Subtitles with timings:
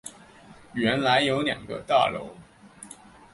[0.73, 2.35] 原来有两个大楼